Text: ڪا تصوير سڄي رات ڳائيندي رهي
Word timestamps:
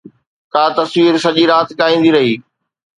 ڪا 0.53 0.63
تصوير 0.77 1.13
سڄي 1.23 1.43
رات 1.51 1.69
ڳائيندي 1.79 2.11
رهي 2.15 2.33